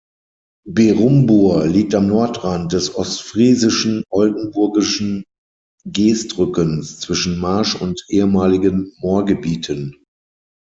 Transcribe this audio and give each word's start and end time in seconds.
Berumbur 0.65 1.67
liegt 1.67 1.93
am 1.93 2.07
Nordrand 2.07 2.73
des 2.73 2.95
ostfriesischen-oldenburgischen 2.95 5.23
Geestrückens 5.85 6.99
zwischen 6.99 7.37
Marsch- 7.37 7.79
und 7.79 8.03
ehemaligen 8.09 8.91
Moorgebieten. 8.97 10.03